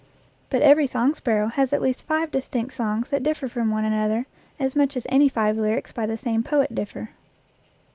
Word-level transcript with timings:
But 0.49 0.63
every 0.63 0.87
song 0.87 1.13
sparrow 1.13 1.45
has 1.49 1.71
at 1.71 1.79
least 1.79 2.07
five 2.07 2.31
distinct 2.31 2.73
songs 2.73 3.11
that 3.11 3.21
differ 3.21 3.47
from 3.47 3.69
one 3.69 3.85
another 3.85 4.25
as 4.59 4.75
much 4.75 4.97
as 4.97 5.05
any 5.09 5.29
five 5.29 5.57
lyrics 5.57 5.91
by 5.91 6.07
the 6.07 6.17
same 6.17 6.41
poet 6.41 6.73
differ. 6.73 7.11